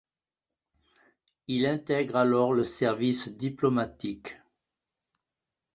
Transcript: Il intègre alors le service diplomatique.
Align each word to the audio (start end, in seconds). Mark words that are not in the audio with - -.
Il 1.47 1.67
intègre 1.67 2.15
alors 2.15 2.53
le 2.53 2.63
service 2.63 3.29
diplomatique. 3.37 4.35